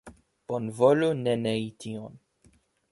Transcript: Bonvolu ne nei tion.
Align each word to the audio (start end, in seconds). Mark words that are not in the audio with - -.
Bonvolu 0.51 1.11
ne 1.21 1.37
nei 1.43 1.69
tion. 1.85 2.21